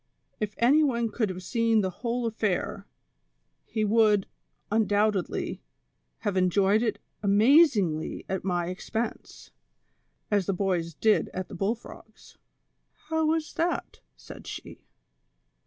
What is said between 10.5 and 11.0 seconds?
boys